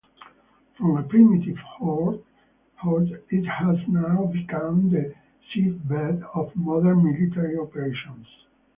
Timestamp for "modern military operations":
6.55-8.25